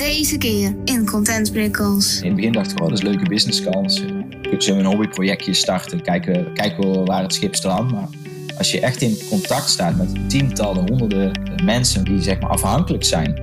[0.00, 2.20] Deze keer in Content Prikkels.
[2.20, 4.02] In het begin dacht ik, oh, dat is een leuke businesskans.
[4.50, 7.92] Ik zo een hobbyprojectje starten, kijken, kijken waar het schip strandt.
[7.92, 8.08] Maar
[8.58, 11.32] als je echt in contact staat met tientallen, honderden
[11.64, 13.42] mensen die zeg maar afhankelijk zijn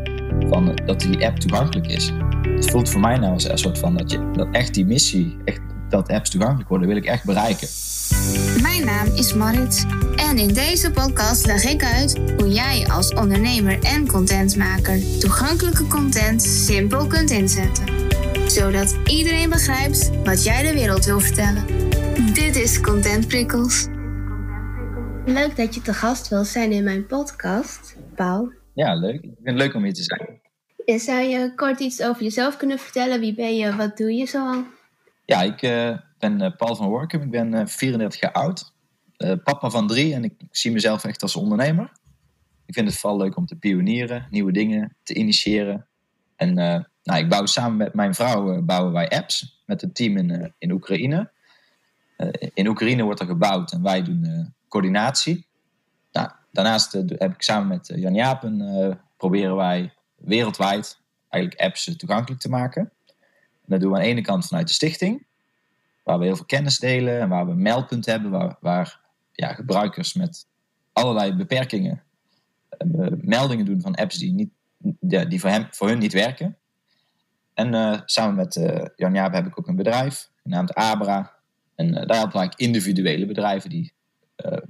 [0.50, 2.12] van dat die app toegankelijk is.
[2.42, 5.38] Het voelt voor mij nou als een soort van dat, je, dat echt die missie,
[5.46, 7.68] echt, dat apps toegankelijk worden, wil ik echt bereiken.
[8.62, 9.86] Mijn naam is Marit
[10.18, 16.42] en in deze podcast leg ik uit hoe jij als ondernemer en contentmaker toegankelijke content
[16.42, 17.86] simpel kunt inzetten.
[18.50, 21.66] Zodat iedereen begrijpt wat jij de wereld wil vertellen.
[22.34, 23.88] Dit is Content Prikkels.
[25.26, 28.52] Leuk dat je te gast wil zijn in mijn podcast, Paul.
[28.74, 29.16] Ja, leuk.
[29.16, 31.00] Ik vind het leuk om hier te zijn.
[31.00, 33.20] Zou je kort iets over jezelf kunnen vertellen?
[33.20, 33.76] Wie ben je?
[33.76, 34.64] Wat doe je zoal?
[35.26, 37.22] Ja, ik uh, ben uh, Paul van Workum.
[37.22, 38.76] Ik ben uh, 34 jaar oud.
[39.44, 41.92] Papa van drie en ik, zie mezelf echt als ondernemer.
[42.66, 45.88] Ik vind het vooral leuk om te pionieren, nieuwe dingen te initiëren.
[46.36, 46.54] En
[47.04, 50.72] nou, ik bouw samen met mijn vrouw bouwen wij apps met een team in, in
[50.72, 51.32] Oekraïne.
[52.54, 55.48] in Oekraïne wordt er gebouwd en wij doen coördinatie.
[56.12, 62.50] Nou, daarnaast heb ik samen met Jan Japen proberen wij wereldwijd eigenlijk apps toegankelijk te
[62.50, 62.92] maken.
[63.68, 65.26] En dat doen we aan de ene kant vanuit de stichting,
[66.04, 69.00] waar we heel veel kennis delen en waar we een meldpunt hebben, waar, waar
[69.38, 70.46] ja, gebruikers met
[70.94, 72.04] allerlei beperkingen
[72.86, 74.50] uh, meldingen doen van apps die, niet,
[75.30, 76.58] die voor, hem, voor hun niet werken.
[77.54, 81.36] En uh, samen met uh, Jan Jaap heb ik ook een bedrijf, genaamd Abra.
[81.76, 83.94] En daar helpen ik individuele bedrijven die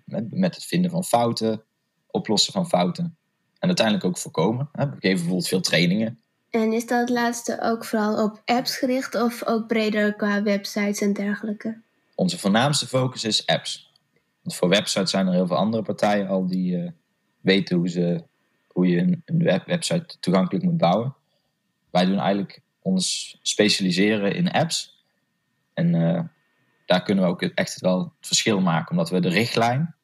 [0.05, 1.63] met, met het vinden van fouten,
[2.07, 3.17] oplossen van fouten,
[3.59, 4.69] en uiteindelijk ook voorkomen.
[4.71, 6.19] We geven bijvoorbeeld veel trainingen.
[6.49, 11.13] En is dat laatste ook vooral op apps gericht of ook breder qua websites en
[11.13, 11.81] dergelijke?
[12.15, 13.86] Onze voornaamste focus is apps.
[14.47, 16.89] Want voor websites zijn er heel veel andere partijen al die uh,
[17.41, 18.23] weten hoe, ze,
[18.67, 21.15] hoe je een, web website toegankelijk moet bouwen.
[21.91, 25.05] Wij doen eigenlijk ons specialiseren in apps.
[25.73, 26.21] En uh,
[26.85, 29.95] daar kunnen we ook echt wel het verschil maken, omdat we de richtlijn,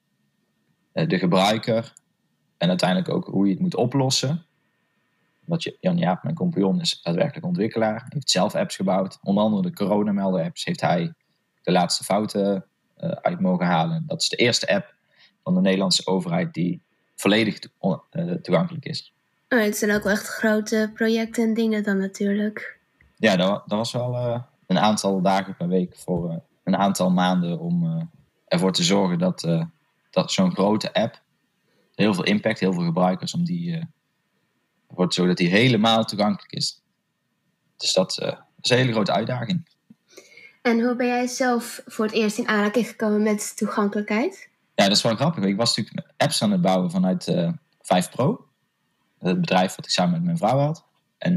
[0.94, 1.94] uh, de gebruiker
[2.58, 4.46] en uiteindelijk ook hoe je het moet oplossen.
[5.46, 8.06] Want Jan Jaap, mijn compagnon, is daadwerkelijk ontwikkelaar.
[8.10, 9.20] Heeft zelf apps gebouwd.
[9.22, 11.14] Onder andere de coronamelder-apps heeft hij
[11.62, 12.68] de laatste fouten
[13.22, 14.04] uit mogen halen.
[14.08, 14.94] Dat is de eerste app
[15.44, 16.82] van de Nederlandse overheid die
[17.16, 17.70] volledig to
[18.12, 19.14] uh, toegankelijk is.
[19.50, 22.80] Oh, het zijn ook wel echt grote projecten en dingen dan natuurlijk.
[23.18, 27.60] Ja, dat, dat was wel uh, een aantal dagen per week voor een aantal maanden
[27.60, 28.10] om
[28.48, 29.68] ervoor te zorgen dat,
[30.10, 31.22] dat zo'n grote app
[31.96, 33.88] heel veel impact, heel veel gebruikers, om die,
[34.88, 36.82] wordt zodat die helemaal toegankelijk is.
[37.78, 38.32] Dus dat, uh,
[38.62, 39.68] is een hele grote uitdaging.
[40.64, 44.50] En hoe ben jij zelf voor het eerst in aanraking gekomen met toegankelijkheid?
[44.76, 45.44] Ja, dat is wel grappig.
[45.44, 48.46] Ik was natuurlijk apps aan het bouwen vanuit uh, eh, 5 Pro.
[49.20, 50.86] Het bedrijf wat ik samen met mijn vrouw had.
[51.18, 51.36] En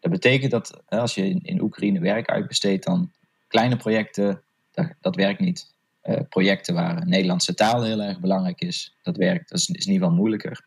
[0.00, 3.12] dat betekent dat als je in, in Oekraïne werk uitbesteedt, dan
[3.48, 5.72] kleine projecten, dat, dat werkt niet.
[6.00, 8.96] Eh, projecten waar Nederlandse taal heel erg belangrijk is.
[9.02, 10.64] Dat werkt, dat is, is in ieder geval moeilijker.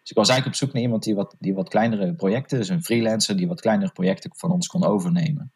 [0.00, 2.68] Dus ik was eigenlijk op zoek naar iemand die wat, die wat kleinere projecten, dus
[2.68, 5.52] een freelancer die wat kleinere projecten van ons kon overnemen.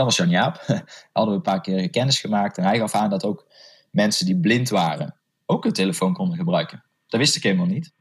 [0.00, 0.56] Dat was Jan Jaap.
[1.12, 3.46] Hadden we een paar keer kennis gemaakt en hij gaf aan dat ook
[3.90, 5.16] mensen die blind waren
[5.46, 6.84] ook een telefoon konden gebruiken.
[7.06, 7.92] Dat wist ik helemaal niet.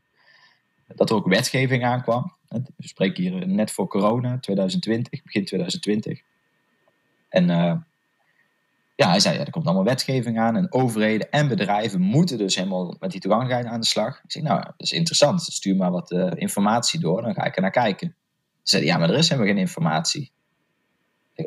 [0.88, 2.36] Dat er ook wetgeving aankwam.
[2.48, 6.22] We spreken hier net voor corona, 2020, begin 2020.
[7.30, 7.76] En uh,
[8.96, 12.56] ja, hij zei, ja, er komt allemaal wetgeving aan en overheden en bedrijven moeten dus
[12.56, 14.24] helemaal met die toegankelijkheid aan de slag.
[14.24, 15.42] Ik zei, nou, dat is interessant.
[15.42, 18.16] Stuur maar wat uh, informatie door, dan ga ik er naar kijken.
[18.64, 20.32] Ze zei, ja, maar er is helemaal geen informatie.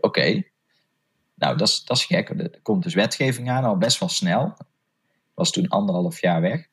[0.00, 0.42] Oké,
[1.34, 2.28] nou, dat is, dat is gek.
[2.28, 4.56] Er komt dus wetgeving aan, al best wel snel.
[5.34, 6.69] Was toen anderhalf jaar weg.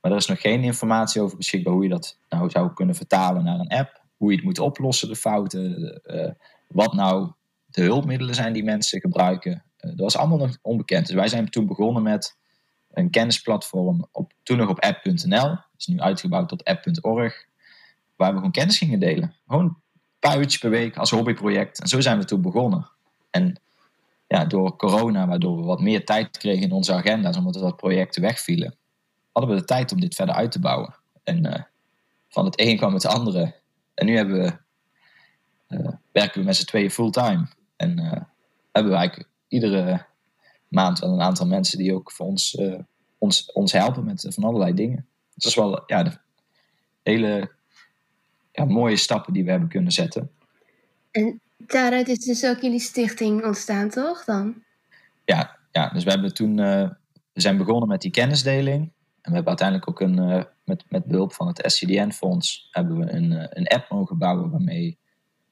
[0.00, 3.44] Maar er is nog geen informatie over beschikbaar hoe je dat nou zou kunnen vertalen
[3.44, 4.02] naar een app.
[4.16, 6.00] Hoe je het moet oplossen, de fouten.
[6.04, 6.30] Uh,
[6.68, 7.32] wat nou
[7.66, 9.64] de hulpmiddelen zijn die mensen gebruiken.
[9.76, 11.06] Eh, dat was allemaal nog onbekend.
[11.06, 12.36] Dus wij zijn toen begonnen met
[12.90, 15.48] een kennisplatform, op, toen nog op app.nl.
[15.48, 17.46] Dat is nu uitgebouwd tot app.org.
[18.16, 19.34] Waar we gewoon kennis gingen delen.
[19.46, 19.76] Gewoon
[20.18, 21.80] paar per week als hobbyproject.
[21.80, 22.88] En zo zijn we toen begonnen.
[23.30, 23.60] En
[24.26, 27.76] ja, door corona, waardoor we wat meer tijd kregen in onze agenda's, omdat er wat
[27.76, 28.76] projecten wegvielen,
[29.32, 30.94] hadden we de tijd om dit verder uit te bouwen.
[31.24, 31.62] En uh,
[32.28, 33.54] van het een kwam het andere.
[33.94, 34.56] En nu hebben we,
[35.76, 37.46] uh, werken we met z'n tweeën fulltime.
[37.76, 38.12] En uh,
[38.72, 40.06] hebben we eigenlijk iedere
[40.68, 42.58] maand wel een aantal mensen die ook voor ons,
[43.18, 45.06] ons, ons helpen met van allerlei dingen.
[45.34, 46.18] Dus dat is wel ja, de
[47.02, 47.50] hele
[48.58, 50.30] ja, mooie stappen die we hebben kunnen zetten.
[51.10, 54.62] En daaruit is dus ook jullie stichting ontstaan, toch dan?
[55.24, 56.90] Ja, ja dus we hebben toen uh,
[57.32, 58.92] we zijn begonnen met die kennisdeling.
[59.22, 63.58] we hebben uiteindelijk ook een, uh, met, met behulp van het SCDN-fonds hebben we een,
[63.58, 64.98] een app mogen bouwen waarmee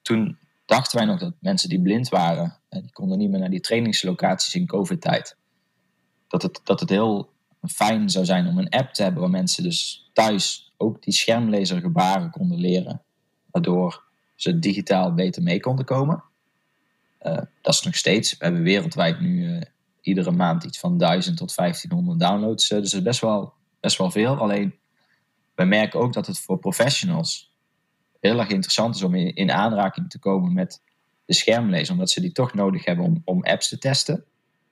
[0.03, 3.51] toen dachten wij nog dat mensen die blind waren, en die konden niet meer naar
[3.51, 5.37] die trainingslocaties in COVID-tijd,
[6.29, 7.31] dat het, dat het heel
[7.69, 12.31] fijn zou zijn om een app te hebben waar mensen dus thuis ook die schermlezergebaren
[12.31, 13.03] konden leren,
[13.51, 16.23] waardoor ze digitaal beter mee konden komen.
[17.23, 18.37] Uh, dat is nog steeds.
[18.37, 19.61] We hebben wereldwijd nu uh,
[20.01, 22.71] iedere maand iets van 1000 tot 1500 downloads.
[22.71, 24.37] Uh, dus dat is best wel, best wel veel.
[24.37, 24.75] Alleen,
[25.55, 27.55] we merken ook dat het voor professionals
[28.21, 30.83] heel erg interessant is om in, in aanraking te komen met
[31.25, 31.93] de schermlezer.
[31.93, 34.25] Omdat ze die toch nodig hebben om, om apps te testen.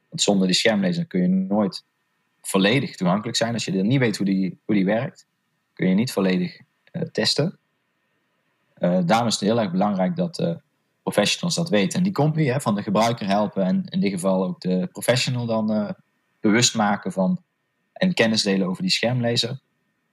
[0.09, 1.85] Want zonder die schermlezer kun je nooit
[2.41, 3.53] volledig toegankelijk zijn.
[3.53, 5.27] Als je niet weet hoe die, hoe die werkt,
[5.75, 6.61] kun je niet volledig
[7.13, 7.59] testen.
[8.79, 10.59] daarom is het heel erg belangrijk dat
[11.03, 11.99] professionals dat weten.
[11.99, 15.47] En die company hè, van de gebruiker helpen en in dit geval ook de professional
[15.47, 15.95] dan
[16.41, 17.43] bewust maken van
[17.95, 19.61] en kennis delen over die schermlezer.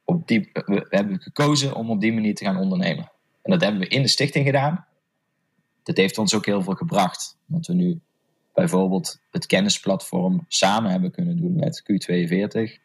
[0.04, 3.12] Op die, we, hebben gekozen om op die manier te gaan ondernemen.
[3.42, 4.86] En dat hebben we in de stichting gedaan.
[5.84, 7.38] Dat heeft ons ook heel veel gebracht.
[7.46, 8.00] Want we nu
[8.54, 12.80] bijvoorbeeld het kennisplatform samen hebben kunnen doen met Q42.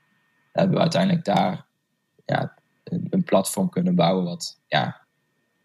[0.53, 1.67] Hebben we uiteindelijk daar
[2.25, 2.56] ja,
[3.27, 5.01] platform kunnen bouwen wat ja,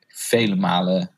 [0.08, 1.12] vele malen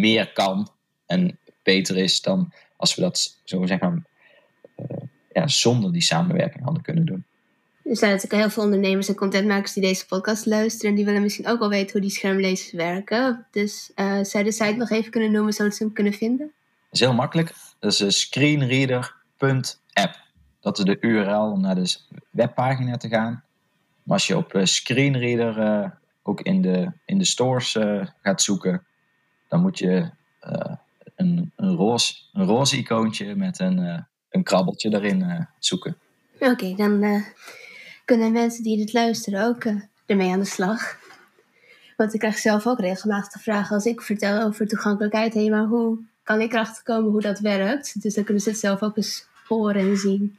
[0.00, 0.70] meer kan
[1.06, 4.06] en beter is dan als we dat zo zeggen,
[4.76, 4.86] uh,
[5.32, 7.24] ja, zonder die samenwerking hadden kunnen doen.
[7.84, 10.90] Er zijn natuurlijk heel veel ondernemers en contentmakers die deze podcast luisteren.
[10.90, 13.46] En die willen misschien ook wel weten hoe die schermlezers werken.
[13.50, 16.46] Dus uh, zou je de site nog even kunnen noemen zodat ze hem kunnen vinden?
[16.46, 16.54] Dat
[16.90, 17.54] is heel makkelijk.
[17.78, 20.24] Dat is screenreader.app.
[20.60, 21.96] Dat is de URL om naar de
[22.30, 23.44] webpagina te gaan.
[24.06, 25.90] Maar als je op uh, screenreader uh,
[26.22, 27.78] ook in de, in de stores
[28.22, 28.86] gaat zoeken,
[29.48, 30.10] dan moet je
[31.16, 35.96] een, een, roze, een roze icoontje met een, een krabbeltje uh, zoeken.
[36.38, 37.24] Oké, dan
[38.04, 39.64] kunnen mensen die dit luisteren ook
[40.06, 40.98] ermee aan de slag.
[41.96, 45.34] Want ik krijg zelf ook regelmatig vraag als ik vertel over toegankelijkheid.
[45.34, 48.02] Hé, maar hoe kan ik erachter komen hoe dat werkt?
[48.02, 50.38] Dus dan kunnen ze het zelf ook eens horen en zien.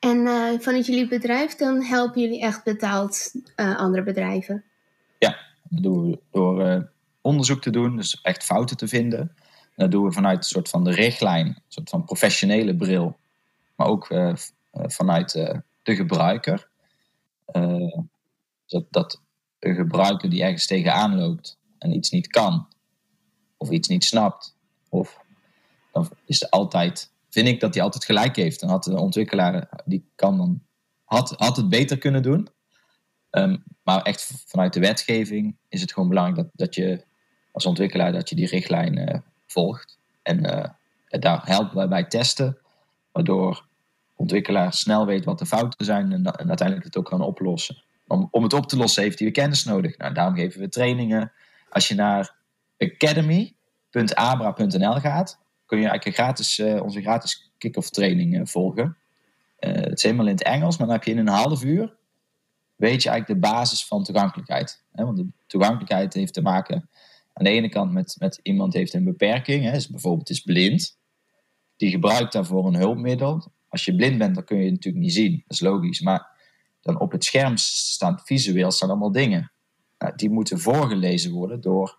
[0.00, 0.26] En
[0.60, 4.64] vanuit jullie bedrijf, dan helpen jullie echt betaald andere bedrijven?
[5.18, 9.20] Ja, dat doen we door onderzoek te doen, dus echt fouten te vinden.
[9.20, 9.36] En
[9.74, 13.18] dat doen we vanuit een soort van de richtlijn, een soort van professionele bril,
[13.76, 14.06] maar ook
[14.72, 15.32] vanuit
[15.82, 16.68] de gebruiker.
[18.66, 19.22] Dat, dat
[19.58, 22.68] een gebruiker die ergens tegenaan loopt en iets niet kan,
[23.56, 24.56] of iets niet snapt,
[24.88, 25.20] of
[25.92, 28.60] dan is het altijd, vind ik dat hij altijd gelijk heeft.
[28.60, 30.62] Dan had de ontwikkelaar, die kan dan,
[31.04, 32.48] had, had het beter kunnen doen.
[33.30, 37.04] Um, maar echt vanuit de wetgeving is het gewoon belangrijk dat, dat je
[37.52, 39.14] als ontwikkelaar dat je die richtlijn uh,
[39.46, 39.98] volgt.
[40.22, 40.64] En uh,
[41.20, 42.58] daar helpen wij bij testen,
[43.12, 43.66] waardoor
[44.14, 47.82] ontwikkelaar snel weet wat de fouten zijn en, en, uiteindelijk het ook kan oplossen.
[48.06, 49.98] Om, om het op te lossen heeft hij kennis nodig.
[49.98, 51.32] Nou, daarom geven we trainingen.
[51.70, 52.34] Als je naar
[52.78, 55.38] academy.abra.nl gaat,
[55.70, 58.96] kun je eigenlijk gratis, uh, onze gratis kick-off training volgen.
[59.58, 61.98] het is helemaal in het Engels, maar dan heb je in een half uur
[62.80, 64.82] weet je eigenlijk de basis van toegankelijkheid.
[64.92, 66.88] Want de toegankelijkheid heeft te maken
[67.32, 70.98] aan de ene kant met, met iemand heeft een beperking, hè, is bijvoorbeeld is blind.
[71.76, 73.52] Die gebruikt daarvoor een hulpmiddel.
[73.68, 75.32] Als je blind bent, dan kun je het natuurlijk niet zien.
[75.32, 76.00] Dat is logisch.
[76.00, 76.26] Maar
[76.80, 79.52] dan op het scherm staan visueel staan allemaal dingen.
[79.98, 81.98] Nou, die moeten voorgelezen worden door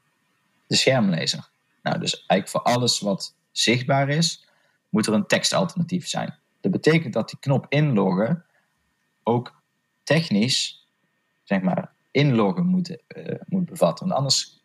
[0.68, 1.50] de schermlezer.
[1.84, 4.48] Nou, dus eigenlijk voor alles wat zichtbaar is,
[4.90, 6.36] moet er een tekstalternatief zijn.
[6.60, 8.46] Dat betekent dat die knop inloggen
[9.24, 9.62] ook
[10.04, 10.88] technisch,
[11.44, 14.08] zeg maar, inloggen moet, uh, moet bevatten.
[14.08, 14.62] Want anders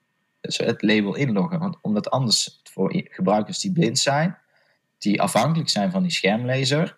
[0.54, 1.58] het label inloggen.
[1.58, 4.38] Want omdat anders voor gebruikers die blind zijn,
[4.98, 6.96] die afhankelijk zijn van die schermlezer,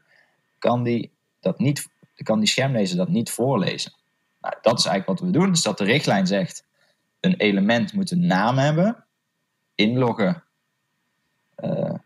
[0.59, 3.92] kan die, dat niet, kan die schermlezer dat niet voorlezen.
[4.40, 5.50] Nou, dat is eigenlijk wat we doen.
[5.50, 6.64] Dus dat de richtlijn zegt,
[7.21, 9.04] een element moet een naam hebben.
[9.75, 10.45] Inloggen,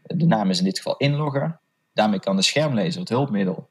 [0.03, 1.61] de naam is in dit geval inloggen.
[1.93, 3.71] Daarmee kan de schermlezer, het hulpmiddel,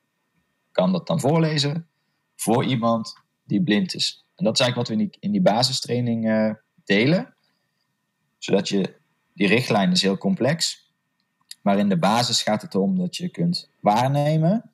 [0.71, 1.87] kan dat dan voorlezen
[2.35, 4.25] voor iemand die blind is.
[4.35, 7.33] En dat is eigenlijk wat we in die, in die basistraining uh, delen
[8.43, 8.93] zodat je,
[9.33, 10.89] die richtlijn is heel complex.
[11.61, 14.71] Maar in de basis gaat het om dat je kunt waarnemen,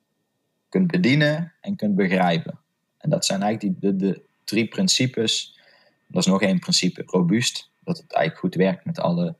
[0.68, 2.58] kunt bedienen en kunt begrijpen.
[2.98, 5.58] En dat zijn eigenlijk die, de, de drie principes.
[6.06, 7.70] Dat is nog één principe, robuust.
[7.84, 9.34] Dat het eigenlijk goed werkt met alle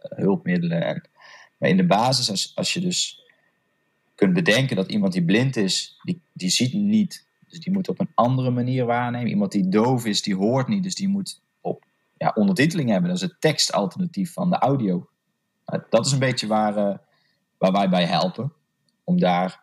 [0.00, 0.84] hulpmiddelen.
[0.84, 1.08] En,
[1.56, 3.24] maar in de basis, als, als je dus
[4.14, 7.28] kunt bedenken dat iemand die blind is, die, die ziet niet.
[7.48, 9.28] Dus die moet op een andere manier waarnemen.
[9.28, 10.82] Iemand die doof is, die hoort niet.
[10.82, 11.40] Dus die moet
[12.20, 13.08] ja, ondertiteling hebben.
[13.08, 15.08] Dat is het tekstalternatief van de audio.
[15.66, 16.96] Nou, dat is een beetje waar, uh,
[17.58, 18.52] waar wij bij helpen.
[19.04, 19.62] Om daar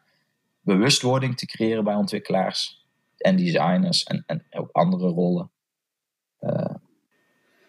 [0.62, 2.86] bewustwording te creëren bij ontwikkelaars.
[3.18, 5.50] en designers en, en ook andere rollen.
[6.42, 6.76] Uh,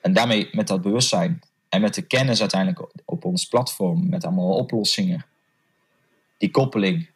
[0.00, 4.56] en daarmee met dat bewustzijn en met de kennis uiteindelijk op, ons platform, met allemaal
[4.56, 5.26] oplossingen,
[6.38, 7.10] die koppeling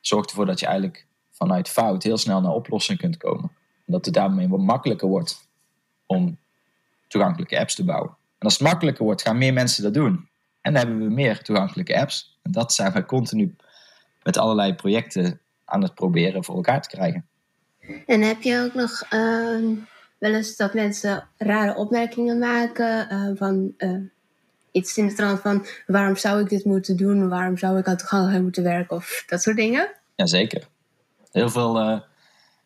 [0.00, 3.50] zorgt ervoor dat je eigenlijk vanuit fout heel snel naar oplossing kunt komen.
[3.86, 5.48] En dat het daarmee wat makkelijker wordt
[6.06, 6.38] om
[7.08, 8.10] toegankelijke apps te bouwen.
[8.10, 10.28] En als het makkelijker wordt, gaan meer mensen dat doen.
[10.60, 12.38] En dan hebben we meer toegankelijke apps.
[12.42, 13.56] En dat zijn we continu
[14.22, 17.26] met allerlei projecten aan het proberen voor elkaar te krijgen.
[18.06, 19.78] En heb je ook nog uh,
[20.22, 24.00] wel eens dat mensen rare opmerkingen maken uh, van uh,
[24.70, 27.96] iets in de trant van waarom zou ik dit moeten doen, waarom zou ik aan
[27.96, 29.92] toegankelijkheid moeten werken of dat soort dingen?
[30.14, 30.68] Jazeker.
[31.30, 32.00] Heel veel, uh,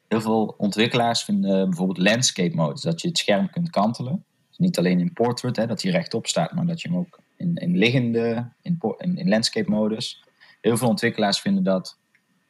[0.08, 4.25] heel veel ontwikkelaars vinden bijvoorbeeld landscape mode, dat je het scherm kunt kantelen.
[4.48, 7.18] Dus niet alleen in portrait, hè, dat hij rechtop staat, maar dat je hem ook
[7.36, 10.25] in, in liggende, in, in, landscape modus.
[10.60, 11.98] Heel veel ontwikkelaars vinden dat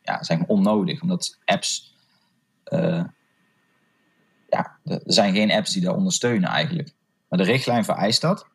[0.03, 1.95] ja, zeg onnodig, omdat apps.
[4.49, 6.95] Ja, er zijn geen apps die dat ondersteunen eigenlijk.
[7.29, 8.47] Maar de richtlijn vereist dat.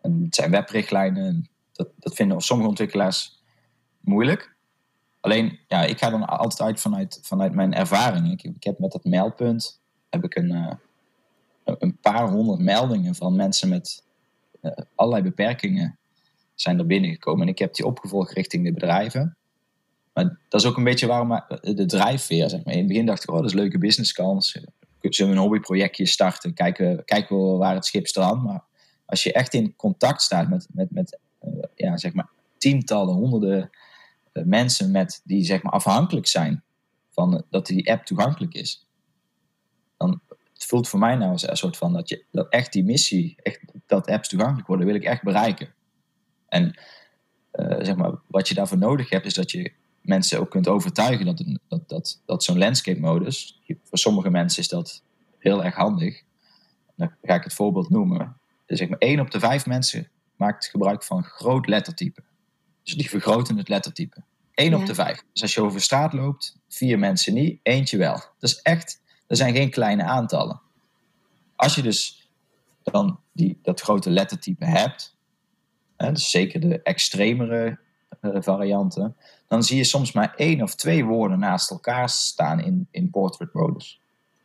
[0.00, 1.48] En het zijn webrichtlijnen.
[1.72, 3.42] Dat, dat vinden sommige ontwikkelaars
[4.00, 4.54] moeilijk.
[5.20, 8.32] Alleen, ja, ik ga dan altijd uit vanuit, vanuit mijn ervaring.
[8.32, 9.80] Ik, ik heb met dat meldpunt
[10.10, 10.72] heb ik een, uh,
[11.64, 14.04] een paar honderd meldingen van mensen met
[14.62, 15.98] uh, allerlei beperkingen
[16.54, 17.42] zijn er binnengekomen.
[17.42, 19.36] En ik heb die opgevolgd richting de bedrijven.
[20.12, 22.72] Maar dat is ook een beetje waarom eh, de drijfveer, zeg maar.
[22.72, 24.58] In het begin dacht ik, oh, dat is een leuke businesskans.
[25.12, 26.54] Zullen we een hobbyprojectje starten?
[26.54, 28.44] Kijken, kijken we waar het schip strandt.
[28.44, 28.64] Maar
[29.06, 33.70] als je echt in contact staat met, met, met uh, ja, zeg maar tientallen, honderden
[34.32, 36.62] uh, mensen met, die zeg maar afhankelijk zijn
[37.10, 38.86] van dat die app toegankelijk is.
[39.96, 40.20] Dan
[40.52, 43.60] het voelt voor mij nou een soort van dat, je, dat echt die missie, echt,
[43.86, 45.74] dat apps toegankelijk worden, wil ik echt bereiken.
[46.48, 46.78] En
[47.78, 49.72] zeg maar, wat je daarvoor nodig hebt, is dat je
[50.04, 54.68] mensen ook kunt overtuigen dat, dat, dat, dat zo'n landscape modus, voor sommige mensen is
[54.68, 55.02] dat
[55.38, 56.22] heel erg handig.
[56.96, 58.36] Dan ga ik het voorbeeld noemen.
[58.66, 62.22] Dus zeg maar, één op de vijf mensen maakt gebruik van groot lettertype.
[62.82, 64.22] Dus die vergroten het lettertype.
[64.54, 64.76] Eén ja.
[64.76, 65.24] op de vijf.
[65.32, 68.14] Dus als je over straat loopt, vier mensen niet, eentje wel.
[68.14, 70.60] Dat is echt, er zijn geen kleine aantallen.
[71.56, 72.28] Als je dus
[72.82, 75.16] dan die, dat grote lettertype hebt,
[75.96, 77.78] hè, dus zeker de extremere
[78.20, 79.16] uh, varianten,
[79.54, 83.52] dan zie je soms maar één of twee woorden naast elkaar staan in, in portrait
[83.52, 84.00] modus.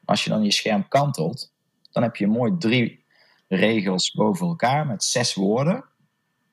[0.05, 1.51] Als je dan je scherm kantelt,
[1.91, 3.05] dan heb je mooi drie
[3.47, 5.85] regels boven elkaar met zes woorden.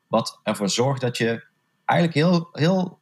[0.07, 1.45] Wat ervoor zorgt dat je
[1.85, 2.99] eigenlijk heel, heel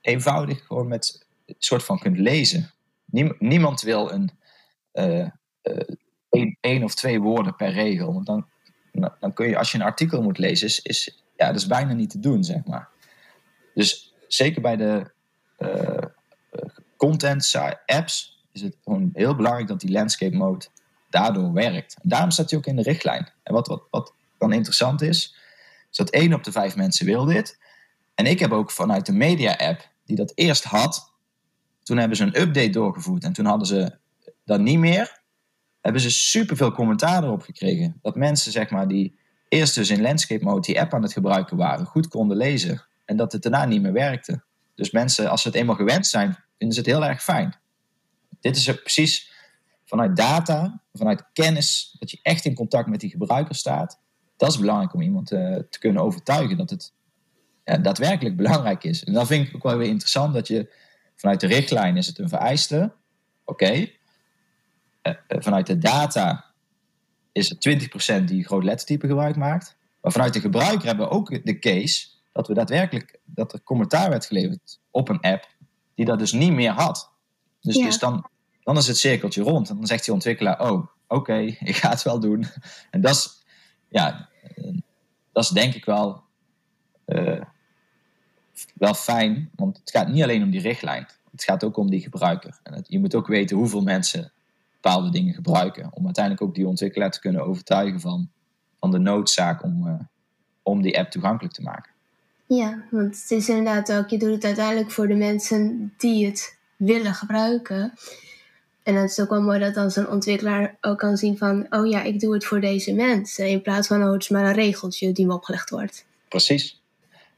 [0.00, 2.70] eenvoudig gewoon met een soort van kunt lezen.
[3.38, 4.30] niemand wil een
[4.92, 5.28] uh,
[6.60, 8.12] één of twee woorden per regel.
[8.12, 8.46] Want dan,
[9.20, 11.92] dan kun je, als je een artikel moet lezen, is, is, ja, dat is bijna
[11.92, 12.88] niet te doen, zeg maar.
[13.74, 15.10] Dus zeker bij de
[15.58, 16.02] uh,
[16.96, 17.54] content
[17.86, 20.66] apps is het gewoon heel belangrijk dat die landscape mode
[21.10, 21.96] daardoor werkt.
[22.02, 23.32] Daarom staat hij ook in de richtlijn.
[23.42, 25.36] En wat, wat, wat dan interessant is,
[25.90, 27.58] is dat één op de vijf mensen wil dit.
[28.14, 31.12] En ik heb ook vanuit de media app, die dat eerst had,
[31.82, 33.96] toen hebben ze een update doorgevoerd en toen hadden ze
[34.44, 35.20] dat niet meer.
[35.80, 37.98] Hebben ze superveel commentaar erop gekregen.
[38.02, 41.56] Dat mensen, zeg maar, die eerst dus in landscape mode die app aan het gebruiken
[41.56, 42.84] waren, goed konden lezen.
[43.04, 44.42] En dat het daarna niet meer werkte.
[44.74, 47.54] Dus mensen, als ze het eenmaal gewend zijn, vinden ze het heel erg fijn.
[48.40, 49.32] Dit is precies
[49.84, 54.00] vanuit data, vanuit kennis, dat je echt in contact met die gebruiker staat.
[54.36, 56.92] Dat is belangrijk om iemand uh, te kunnen overtuigen dat het
[57.64, 59.04] ja, daadwerkelijk belangrijk is.
[59.04, 60.72] En dan vind ik ook wel weer interessant dat je
[61.14, 62.92] vanuit de richtlijn is het een vereiste.
[63.44, 63.72] Oké.
[63.72, 63.86] Uh,
[65.02, 66.44] uh, vanuit de data
[67.32, 67.90] is het
[68.20, 69.76] 20% die groot lettertype gebruik maakt.
[70.00, 74.10] Maar vanuit de gebruiker hebben we ook de case dat we daadwerkelijk dat er commentaar
[74.10, 75.48] werd geleverd op een app
[75.94, 77.12] die dat dus niet meer had.
[77.60, 77.84] Dus, ja.
[77.84, 78.28] dus dan,
[78.62, 79.70] dan is het cirkeltje rond.
[79.70, 82.46] En dan zegt die ontwikkelaar, oh, oké, okay, ik ga het wel doen.
[82.90, 83.44] En dat is,
[83.88, 84.28] ja,
[85.32, 86.22] dat is denk ik wel,
[87.06, 87.42] uh,
[88.74, 89.50] wel fijn.
[89.54, 91.06] Want het gaat niet alleen om die richtlijn.
[91.30, 92.60] Het gaat ook om die gebruiker.
[92.62, 94.32] En het, je moet ook weten hoeveel mensen
[94.72, 95.90] bepaalde dingen gebruiken.
[95.92, 98.30] Om uiteindelijk ook die ontwikkelaar te kunnen overtuigen van,
[98.80, 99.94] van de noodzaak om, uh,
[100.62, 101.91] om die app toegankelijk te maken.
[102.56, 106.58] Ja, want het is inderdaad ook, je doet het uiteindelijk voor de mensen die het
[106.76, 107.92] willen gebruiken.
[108.82, 111.66] En dan is het ook wel mooi dat dan zo'n ontwikkelaar ook kan zien van,
[111.70, 113.48] oh ja, ik doe het voor deze mensen.
[113.48, 116.06] In plaats van, oh, het is maar een regeltje die me opgelegd wordt.
[116.28, 116.80] Precies.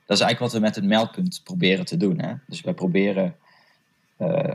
[0.07, 2.21] Dat is eigenlijk wat we met het meldpunt proberen te doen.
[2.21, 2.35] Hè?
[2.47, 3.37] Dus wij proberen,
[4.19, 4.55] uh,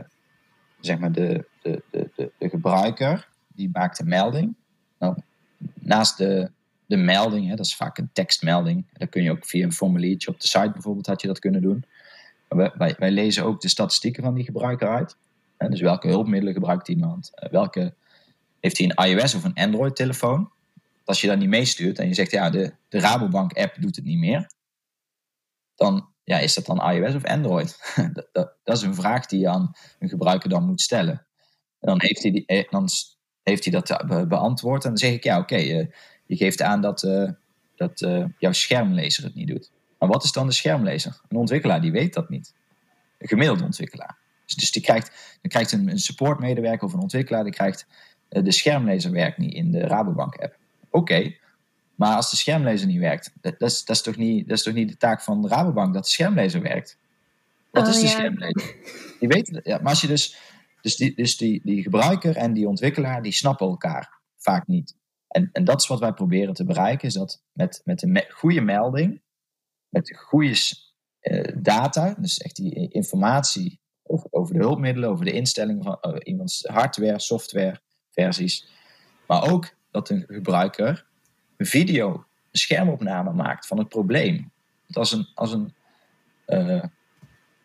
[0.80, 4.54] zeg maar, de, de, de, de, gebruiker, die maakt een melding.
[4.98, 5.16] Nou,
[5.74, 6.50] naast de
[6.90, 8.86] de melding, hè, dat is vaak een tekstmelding.
[8.92, 11.62] Dat kun je ook via een formuliertje op de site bijvoorbeeld had je dat kunnen
[11.62, 11.84] doen.
[12.48, 15.16] wij, wij, lezen ook de statistieken van die gebruiker uit.
[15.56, 17.30] dus welke hulpmiddelen gebruikt iemand?
[17.34, 17.94] Uh, welke,
[18.60, 20.50] heeft hij een iOS of een Android-telefoon?
[21.04, 24.18] Als je dat niet meestuurt en je zegt, ja, de, de Rabobank-app doet het niet
[24.18, 24.50] meer,
[25.74, 27.94] dan ja, is dat dan iOS of Android?
[28.32, 31.26] dat, dat, is een vraag die je aan een gebruiker dan moet stellen.
[31.80, 32.88] En dan heeft hij, die, eh, dan
[33.42, 35.90] heeft hij dat beantwoord en dan zeg ik, ja, oké, okay,
[36.30, 37.30] je geeft aan dat, uh,
[37.76, 39.70] dat uh, jouw schermlezer het niet doet.
[39.98, 41.20] Maar wat is dan de schermlezer?
[41.28, 42.54] Een ontwikkelaar die weet dat niet.
[43.18, 44.16] Een gemiddelde ontwikkelaar.
[44.46, 47.86] Dus, dus die krijgt, dan krijgt een, een supportmedewerker of een ontwikkelaar, die krijgt
[48.30, 50.56] uh, de schermlezer werkt niet in de Rabobank app.
[50.90, 51.34] Oké,
[51.94, 54.64] maar als de schermlezer niet werkt, dat, dat, is, dat, is toch niet, dat is
[54.64, 56.98] toch niet de taak van de Rabobank dat de schermlezer werkt?
[57.70, 58.10] Wat oh, is de ja.
[58.10, 58.74] schermlezer?
[59.18, 60.36] Die weet, ja, maar als je dus,
[60.80, 64.98] dus, die, dus die, die gebruiker en die ontwikkelaar, die snappen elkaar vaak niet.
[65.30, 68.60] En, en dat is wat wij proberen te bereiken, is dat met, met een goede
[68.60, 69.22] melding,
[69.88, 70.56] met goede
[71.20, 76.16] uh, data, dus echt die informatie over, over de hulpmiddelen, over de instellingen van uh,
[76.22, 78.68] iemands hardware, software, versies,
[79.26, 81.08] maar ook dat een gebruiker
[81.60, 82.08] een video,
[82.50, 84.52] een schermopname maakt van het probleem.
[84.86, 85.74] Want als een, als een,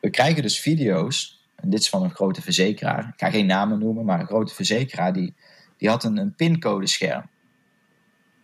[0.02, 3.80] we krijgen dus video's, en dit is van een grote verzekeraar, ik ga geen namen
[3.80, 5.36] noemen, maar een grote verzekeraar, die,
[5.78, 7.30] die had een, een pincodescherm.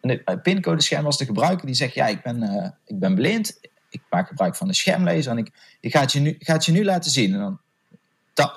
[0.01, 3.59] En het pincodescherm was de gebruiker die zegt, ja, ik ben, uh, ik ben blind,
[3.89, 6.71] ik maak gebruik van een schermlezer en ik, ik ga, het je nu, ga je
[6.71, 7.33] nu laten zien.
[7.33, 7.59] En dan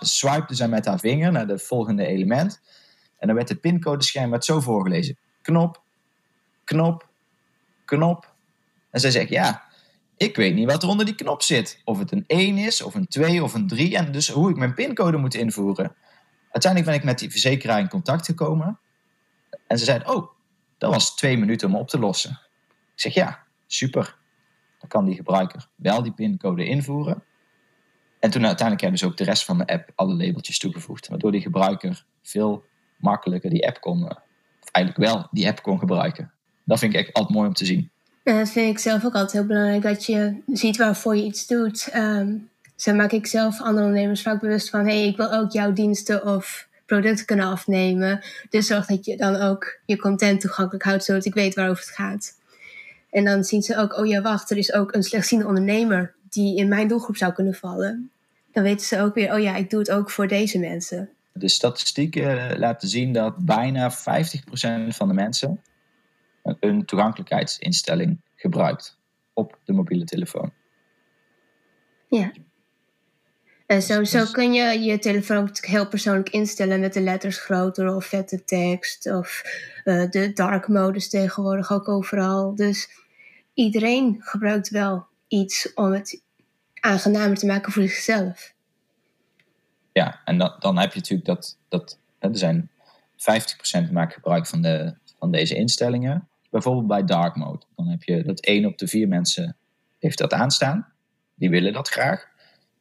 [0.00, 2.60] swipte zij met haar vinger naar het volgende element.
[3.18, 5.16] En dan werd het pincodescherm met zo voorgelezen.
[5.42, 5.82] Knop,
[6.64, 7.08] knop,
[7.84, 8.32] knop.
[8.90, 9.62] En zij zegt, ja,
[10.16, 11.80] ik weet niet wat er onder die knop zit.
[11.84, 13.96] Of het een 1 is, of een 2, of een 3.
[13.96, 15.94] En dus hoe ik mijn pincode moet invoeren.
[16.50, 18.78] Uiteindelijk ben ik met die verzekeraar in contact gekomen.
[19.66, 20.33] En ze zei, oh,
[20.84, 22.30] dat was twee minuten om op te lossen.
[22.94, 24.16] Ik zeg, ja, super.
[24.78, 27.22] Dan kan die gebruiker wel die pincode invoeren.
[28.20, 31.08] En toen uiteindelijk hebben ze ook de rest van de app alle labeltjes toegevoegd.
[31.08, 32.64] Waardoor die gebruiker veel
[32.96, 37.12] makkelijker die app kon, of eigenlijk wel die app kon gebruiken dat vind ik echt
[37.12, 37.90] altijd mooi om te zien.
[38.24, 41.46] Ja, dat vind ik zelf ook altijd heel belangrijk, dat je ziet waarvoor je iets
[41.46, 41.88] doet.
[41.96, 45.52] Um, zo maak ik zelf andere ondernemers vaak bewust van, hé, hey, ik wil ook
[45.52, 48.24] jouw diensten of producten kunnen afnemen.
[48.48, 51.94] Dus zorg dat je dan ook je content toegankelijk houdt, zodat ik weet waarover het
[51.94, 52.38] gaat.
[53.10, 56.56] En dan zien ze ook, oh ja, wacht, er is ook een slechtziende ondernemer die
[56.56, 58.10] in mijn doelgroep zou kunnen vallen.
[58.52, 61.10] Dan weten ze ook weer, oh ja, ik doe het ook voor deze mensen.
[61.32, 63.94] De statistieken laten zien dat bijna 50%
[64.88, 65.60] van de mensen
[66.42, 68.98] een toegankelijkheidsinstelling gebruikt
[69.32, 70.52] op de mobiele telefoon.
[72.08, 72.32] Ja.
[73.74, 78.04] En zo, zo kun je je telefoon heel persoonlijk instellen met de letters groter of
[78.04, 79.42] vette tekst of
[79.84, 82.54] uh, de dark modus tegenwoordig ook overal.
[82.54, 82.88] Dus
[83.54, 86.22] iedereen gebruikt wel iets om het
[86.80, 88.54] aangenamer te maken voor zichzelf.
[89.92, 92.70] Ja, en dan, dan heb je natuurlijk dat, dat er zijn
[93.88, 97.66] 50% maakt gebruik van, de, van deze instellingen bijvoorbeeld bij dark mode.
[97.76, 99.56] Dan heb je dat één op de vier mensen
[99.98, 100.92] heeft dat aanstaan.
[101.34, 102.32] Die willen dat graag.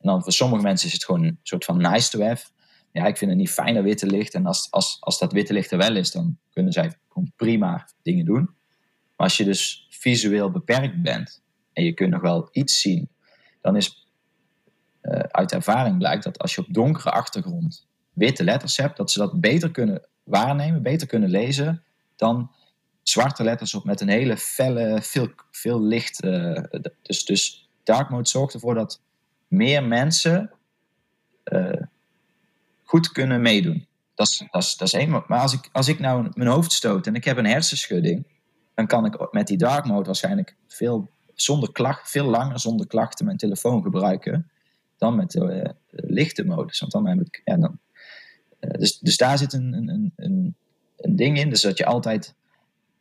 [0.04, 2.46] En dan voor sommige mensen is het gewoon een soort van nice to have.
[2.92, 4.34] Ja, ik vind het niet fijn dat witte licht.
[4.34, 7.88] En als, als, als dat witte licht er wel is, dan kunnen zij gewoon prima
[8.02, 8.44] dingen doen.
[9.16, 11.42] Maar als je dus visueel beperkt bent
[11.74, 13.10] en je kunt nog wel iets zien,
[13.62, 14.08] dan is
[15.02, 19.20] uh, uit ervaring blijkt dat als je op donkere achtergrond witte letters hebt, dat ze
[19.20, 21.84] dat beter kunnen waarnemen, beter kunnen lezen
[22.16, 22.52] dan
[23.04, 26.24] zwarte letters op met een hele felle, veel, veel licht.
[26.24, 26.64] Uh,
[27.02, 29.02] dus, dus dark mode zorgt ervoor dat
[29.54, 30.52] meer mensen
[31.46, 31.82] uh,
[32.84, 33.88] goed kunnen meedoen.
[34.16, 35.10] Dat is, dat is, dat is één.
[35.10, 38.28] Maar als ik, als ik nou mijn hoofd stoot en ik heb een hersenschudding,
[38.74, 43.26] dan kan ik met die dark mode waarschijnlijk veel, zonder klacht, veel langer zonder klachten
[43.26, 44.52] mijn telefoon gebruiken
[44.98, 46.80] dan met de, uh, lichte modus.
[46.80, 47.42] Want dan heb ik.
[47.46, 47.80] Ja, dan,
[48.60, 50.56] dus, dus daar zit een, een, een,
[50.98, 51.50] een ding in.
[51.50, 52.36] Dus dat je altijd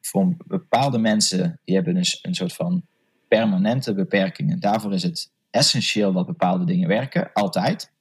[0.01, 2.83] voor bepaalde mensen, die hebben dus een soort van
[3.29, 4.61] permanente beperkingen.
[4.61, 7.93] Daarvoor is het essentieel dat bepaalde dingen werken, altijd.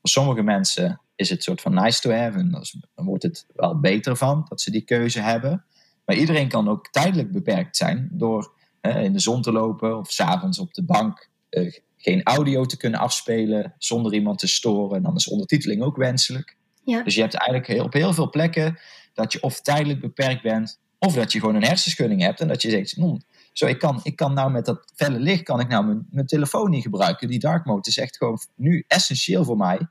[0.00, 2.50] Voor sommige mensen is het een soort van nice to have en
[2.94, 5.64] dan wordt het wel beter van dat ze die keuze hebben.
[6.04, 10.58] Maar iedereen kan ook tijdelijk beperkt zijn door in de zon te lopen of s'avonds
[10.58, 15.02] op de bank eh, geen audio te kunnen afspelen zonder iemand te storen.
[15.02, 16.56] Dan is ondertiteling ook wenselijk.
[16.84, 17.02] Ja.
[17.02, 18.78] Dus je hebt eigenlijk op heel veel plekken
[19.14, 22.62] dat je of tijdelijk beperkt bent of dat je gewoon een hersenschudding hebt en dat
[22.62, 23.16] je zegt, hm,
[23.54, 26.26] zo, ik kan, ik kan nou met dat felle licht kan ik nou mijn, mijn
[26.26, 27.28] telefoon niet gebruiken.
[27.28, 29.88] Die dark mode is echt gewoon nu essentieel voor mij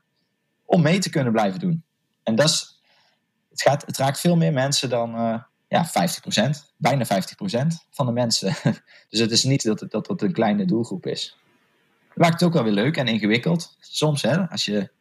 [0.64, 1.84] om mee te kunnen blijven doen.
[2.22, 2.80] En dat is,
[3.50, 5.90] het, gaat, het raakt veel meer mensen dan uh, ja, 50%,
[6.76, 7.08] bijna 50%
[7.90, 8.54] van de mensen.
[9.10, 11.38] dus het is niet dat het, dat het een kleine doelgroep is.
[12.14, 13.76] maakt het ook wel weer leuk en ingewikkeld.
[13.80, 14.92] Soms, hè, als je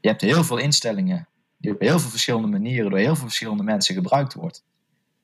[0.00, 3.62] je hebt heel veel instellingen die op heel veel verschillende manieren door heel veel verschillende
[3.62, 4.64] mensen gebruikt wordt.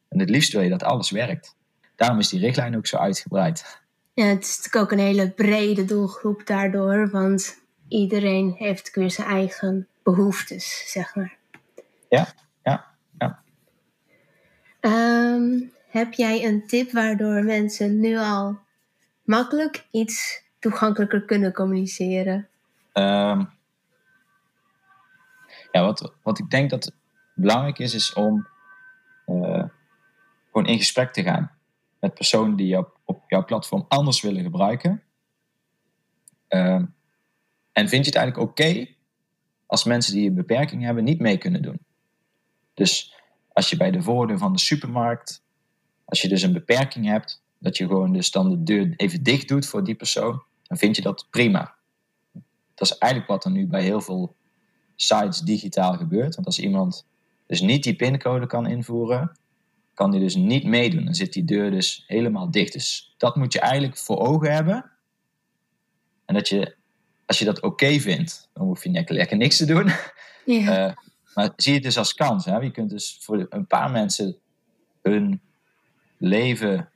[0.08, 1.56] En het liefst wil je dat alles werkt.
[2.02, 3.80] Daarom is die richtlijn ook zo uitgebreid.
[4.14, 7.56] Ja, het is natuurlijk ook een hele brede doelgroep daardoor, want
[7.88, 11.36] iedereen heeft weer zijn eigen behoeftes, zeg maar.
[12.08, 12.26] Ja,
[12.62, 12.84] ja,
[13.18, 13.42] ja.
[14.80, 18.58] Ehm, heb jij een tip waardoor mensen nu al
[19.24, 22.48] makkelijk iets toegankelijker kunnen communiceren?
[22.92, 23.50] Um,
[25.72, 26.92] ja, wat, wat ik denk dat
[27.34, 28.46] belangrijk is, is om
[29.26, 29.64] uh,
[30.50, 31.60] gewoon in gesprek te gaan
[32.02, 35.02] met personen die jou, op jouw platform anders willen gebruiken.
[36.48, 36.82] Uh,
[37.72, 38.86] en vind je het eigenlijk oké
[39.66, 41.78] als mensen die een beperking hebben niet mee kunnen doen?
[42.74, 43.14] Dus
[43.52, 45.42] als je bij de voordeur van de supermarkt,
[46.04, 49.48] als je dus een beperking hebt, dat je gewoon dus dan de deur even dicht
[49.48, 51.74] doet voor die persoon, dan vind je dat prima.
[52.74, 54.36] Dat is eigenlijk wat er nu bij heel veel
[54.96, 56.34] sites digitaal gebeurt.
[56.34, 57.06] Want als iemand
[57.46, 59.32] dus niet die pincode kan invoeren,
[59.94, 61.04] kan die dus niet meedoen.
[61.04, 62.72] Dan zit die deur dus helemaal dicht.
[62.72, 64.90] Dus dat moet je eigenlijk voor ogen hebben.
[66.24, 66.76] En dat je,
[67.26, 69.92] als je dat oké vindt, dan hoef je lekker, lekker niks te doen.
[70.44, 70.92] Uh,
[71.34, 72.44] maar zie het dus als kans.
[72.44, 72.56] Hè?
[72.56, 74.36] Je kunt dus voor een paar mensen
[75.02, 75.40] hun
[76.18, 76.90] leven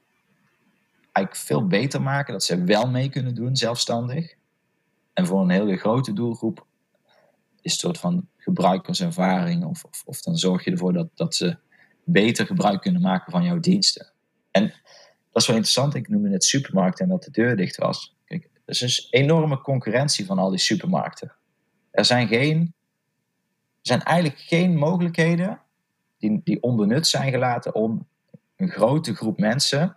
[1.12, 2.32] eigenlijk veel beter maken.
[2.32, 4.34] Dat ze wel mee kunnen doen, zelfstandig.
[5.12, 6.66] En voor een hele grote doelgroep
[7.60, 9.64] is een soort van gebruikerservaring.
[9.64, 11.58] Of, of, of, dan zorg je ervoor dat, dat ze
[12.08, 14.12] beter gebruik kunnen maken van jouw diensten.
[14.50, 14.62] En
[15.32, 15.94] dat is wel interessant.
[15.94, 18.16] Ik noemde net supermarkt en dat de deur dicht was.
[18.24, 21.32] Kijk, er is dus enorme concurrentie van al die supermarkten.
[21.90, 22.74] Er zijn, geen,
[23.80, 25.60] zijn eigenlijk geen mogelijkheden
[26.18, 28.08] die, die onbenut zijn gelaten om
[28.56, 29.96] een grote groep mensen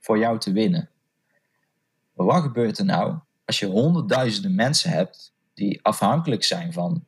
[0.00, 0.90] voor jou te winnen.
[2.12, 7.04] Maar wat gebeurt er nou als je honderdduizenden mensen hebt die afhankelijk zijn van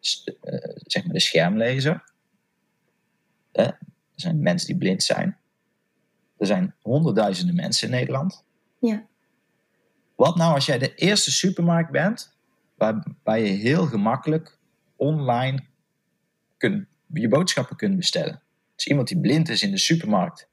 [0.00, 2.09] uh, zeg maar de schermlezer?
[3.52, 3.78] Er
[4.14, 5.38] zijn mensen die blind zijn.
[6.38, 8.44] Er zijn honderdduizenden mensen in Nederland.
[8.78, 9.06] Ja.
[10.16, 12.36] Wat nou als jij de eerste supermarkt bent,
[12.74, 14.58] waar, je heel gemakkelijk
[14.96, 15.62] online
[17.12, 18.42] je boodschappen kunt bestellen?
[18.74, 20.48] Dus iemand die blind is in de supermarkt,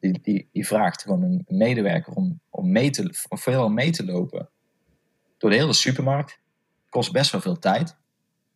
[0.00, 4.04] die, die, die vraagt gewoon een medewerker om, om, mee te, om veel mee te
[4.04, 4.48] lopen
[5.38, 6.38] door de hele supermarkt.
[6.88, 7.96] Kost best wel veel tijd.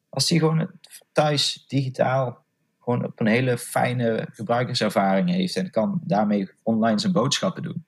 [0.09, 0.71] Als die gewoon
[1.13, 2.44] thuis digitaal
[2.85, 7.85] gewoon op een hele fijne gebruikerservaring heeft en kan daarmee online zijn boodschappen doen.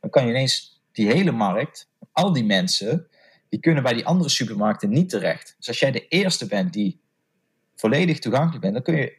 [0.00, 3.08] Dan kan je ineens die hele markt, al die mensen,
[3.48, 5.54] die kunnen bij die andere supermarkten niet terecht.
[5.58, 7.00] Dus als jij de eerste bent die
[7.74, 9.16] volledig toegankelijk bent, dan kun je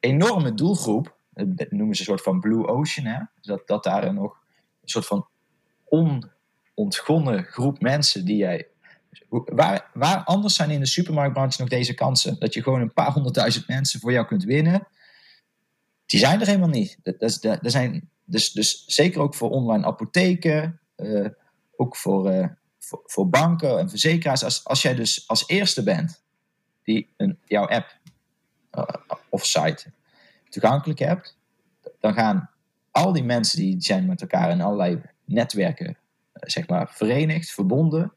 [0.00, 3.20] enorme doelgroep, dat noemen ze een soort van blue ocean, hè?
[3.40, 4.38] Dat, dat daar nog
[4.82, 5.28] een soort van
[6.74, 8.69] onontgonnen groep mensen die jij
[9.30, 12.38] Waar, waar anders zijn in de supermarktbranche nog deze kansen?
[12.38, 14.86] Dat je gewoon een paar honderdduizend mensen voor jou kunt winnen.
[16.06, 16.98] Die zijn er helemaal niet.
[17.02, 21.28] Dat, dat, zijn, dus, dus zeker ook voor online apotheken, uh,
[21.76, 22.46] ook voor, uh,
[22.78, 24.44] voor, voor, banken en verzekeraars.
[24.44, 26.22] Als, als jij dus als eerste bent
[26.82, 27.98] die een, jouw app
[28.72, 28.84] uh,
[29.28, 29.92] of site
[30.48, 31.38] toegankelijk hebt,
[32.00, 32.50] dan gaan
[32.90, 35.96] al die mensen die zijn met elkaar in allerlei netwerken
[36.32, 38.12] zeg maar, verenigd, verbonden.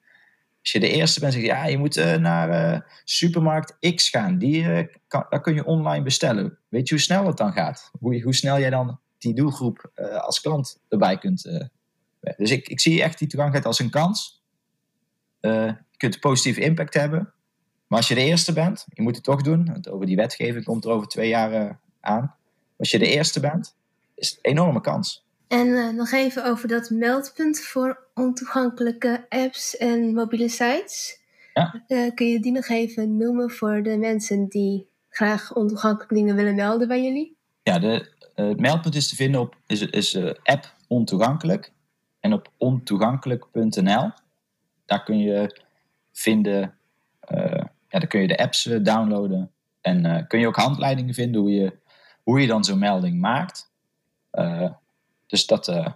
[0.64, 4.10] Als je de eerste bent, zeg je, ja, je moet uh, naar uh, supermarkt X
[4.10, 4.38] gaan.
[4.38, 6.58] Die, uh, kan, daar kun je online bestellen.
[6.70, 7.92] Weet je hoe snel het dan gaat?
[8.00, 11.62] Hoe, hoe snel jij dan die doelgroep als klant erbij kunt.
[12.38, 14.44] dus ik, ik zie echt die toegankelijkheid als een kans.
[15.40, 17.34] je kunt positieve impact hebben.
[17.88, 19.66] Maar als je de eerste bent, je moet het toch doen.
[19.66, 22.36] Want over die wetgeving komt er over twee jaar aan.
[22.78, 23.76] Als je de eerste bent,
[24.16, 25.26] is het een enorme kans.
[25.48, 31.22] En uh, nog even over dat meldpunt voor ontoegankelijke apps en mobiele sites.
[31.54, 31.84] Ja.
[31.88, 36.56] Uh, kun je die nog even noemen voor de mensen die graag ontoegankelijke dingen willen
[36.56, 37.38] melden bij jullie?
[37.64, 41.72] Ja, de, uh, het meldpunt is te vinden op is, is app ontoegankelijk
[42.20, 44.12] en op ontoegankelijk.nl.
[44.86, 45.62] Daar kun je
[46.12, 46.74] vinden,
[47.30, 49.52] ja, daar kun je de apps downloaden
[49.82, 51.78] en kun je ook handleidingen vinden hoe je,
[52.24, 53.72] hoe je dan zo'n melding maakt.
[55.34, 55.68] Dus dat.
[55.68, 55.88] Uh,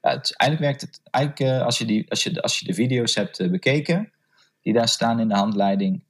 [0.00, 1.00] ja, eigenlijk werkt het.
[1.10, 4.12] Eigenlijk, uh, als, je die, als, je, als je de video's hebt uh, bekeken,
[4.60, 6.04] die daar staan in de handleiding,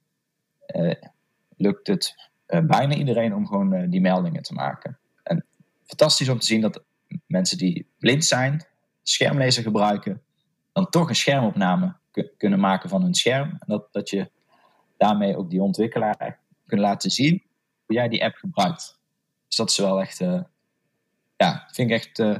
[1.57, 4.97] lukt het bijna iedereen om gewoon die meldingen te maken.
[5.23, 5.45] En
[5.83, 6.83] fantastisch om te zien dat
[7.25, 8.65] mensen die blind zijn,
[9.03, 10.21] schermlezer gebruiken,
[10.73, 11.95] dan toch een schermopname
[12.37, 13.49] kunnen maken van hun scherm.
[13.49, 14.31] En dat, dat je
[14.97, 17.43] daarmee ook die ontwikkelaar kunt laten zien
[17.85, 18.99] hoe jij die app gebruikt.
[19.47, 20.21] Dus dat is wel echt
[21.37, 22.37] ja, vind ik echt uh,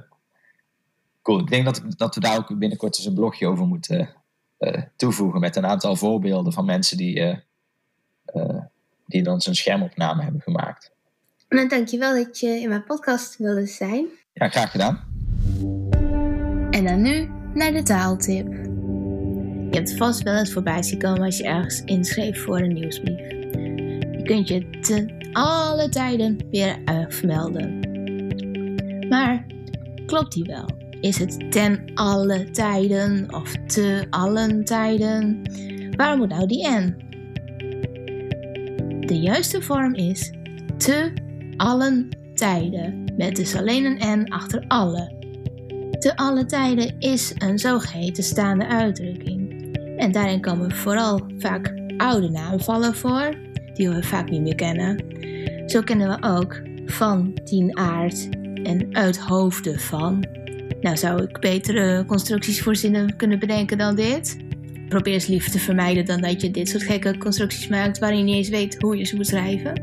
[1.22, 1.40] cool.
[1.40, 4.24] Ik denk dat, dat we daar ook binnenkort eens een blogje over moeten
[4.58, 7.38] eh, toevoegen met een aantal voorbeelden van mensen die, eh,
[8.26, 8.62] eh,
[9.06, 10.92] die dan zijn schermopname hebben gemaakt.
[11.50, 14.06] Nou, dankjewel dat je in mijn podcast wilde zijn.
[14.34, 15.04] Ja, graag gedaan.
[16.70, 18.48] En dan nu naar de taaltip.
[19.72, 23.30] Je hebt vast wel eens voorbij zien komen als je ergens inschreef voor een nieuwsbrief.
[24.12, 27.85] Je kunt je te alle tijden weer vermelden.
[29.16, 29.46] Maar
[30.06, 30.66] klopt die wel?
[31.02, 35.42] Is het ten alle tijden of te allen tijden?
[35.96, 36.96] Waar moet nou die N?
[39.00, 40.32] De juiste vorm is
[40.78, 41.14] te
[41.58, 45.14] allen tijden, met dus alleen een N achter alle.
[46.00, 49.74] Te alle tijden is een zogeheten staande uitdrukking.
[49.98, 53.36] En daarin komen vooral vaak oude naamvallen voor,
[53.74, 55.04] die we vaak niet meer kennen.
[55.66, 60.26] Zo kennen we ook van, tien aard en uit hoofden van.
[60.82, 64.38] Nou zou ik betere constructies voor zinnen kunnen bedenken dan dit.
[64.90, 68.24] Probeer eens liever te vermijden dan dat je dit soort gekke constructies maakt waarin je
[68.24, 69.74] niet eens weet hoe je ze moet schrijven.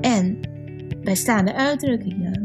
[0.00, 0.40] En
[1.02, 2.42] bij staande uitdrukkingen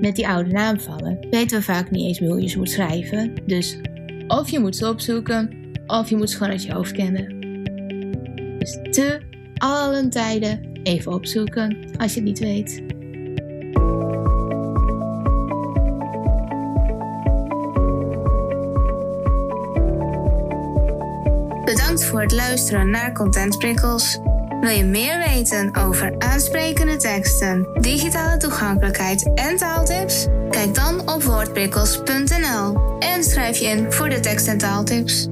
[0.00, 3.32] met die oude naamvallen weten we vaak niet eens meer hoe je ze moet schrijven.
[3.46, 3.80] Dus
[4.28, 5.50] of je moet ze opzoeken
[5.86, 7.40] of je moet ze gewoon uit je hoofd kennen.
[8.58, 9.20] Dus te
[9.56, 12.82] allen tijden even opzoeken als je het niet weet.
[22.16, 24.18] Voor het luisteren naar Content Prikkels.
[24.60, 30.26] Wil je meer weten over aansprekende teksten, digitale toegankelijkheid en taaltips?
[30.50, 35.28] Kijk dan op woordprikkels.nl en schrijf je in voor de tekst- en taaltips.